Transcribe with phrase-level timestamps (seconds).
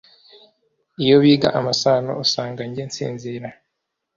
[1.03, 3.47] iyo biga amasano usanga jye nsinzira